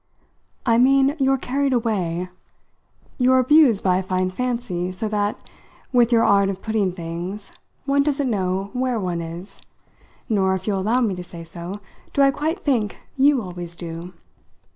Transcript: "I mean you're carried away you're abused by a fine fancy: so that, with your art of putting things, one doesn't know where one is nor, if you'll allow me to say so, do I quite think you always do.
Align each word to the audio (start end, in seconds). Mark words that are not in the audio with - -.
"I 0.65 0.79
mean 0.79 1.15
you're 1.19 1.37
carried 1.37 1.73
away 1.73 2.27
you're 3.19 3.37
abused 3.37 3.83
by 3.83 3.99
a 3.99 4.01
fine 4.01 4.31
fancy: 4.31 4.91
so 4.91 5.07
that, 5.09 5.47
with 5.93 6.11
your 6.11 6.23
art 6.23 6.49
of 6.49 6.63
putting 6.63 6.91
things, 6.91 7.51
one 7.85 8.01
doesn't 8.01 8.27
know 8.31 8.71
where 8.73 8.99
one 8.99 9.21
is 9.21 9.61
nor, 10.27 10.55
if 10.55 10.65
you'll 10.65 10.79
allow 10.79 11.01
me 11.01 11.13
to 11.13 11.23
say 11.23 11.43
so, 11.43 11.73
do 12.13 12.23
I 12.23 12.31
quite 12.31 12.57
think 12.57 12.97
you 13.15 13.43
always 13.43 13.75
do. 13.75 14.13